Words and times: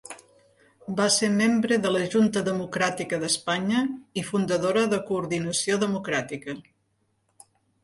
Va 0.99 1.03
ser 1.15 1.27
membre 1.33 1.77
de 1.83 1.91
la 1.95 2.01
Junta 2.13 2.43
Democràtica 2.47 3.21
d'Espanya 3.25 3.83
i 4.23 4.25
fundadora 4.31 4.89
de 4.97 5.01
Coordinació 5.13 5.81
Democràtica. 5.87 6.59